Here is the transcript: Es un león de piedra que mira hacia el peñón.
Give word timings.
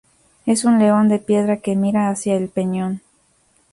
Es 0.47 0.65
un 0.65 0.79
león 0.79 1.09
de 1.09 1.19
piedra 1.19 1.57
que 1.57 1.75
mira 1.75 2.09
hacia 2.09 2.33
el 2.35 2.49
peñón. 2.49 3.01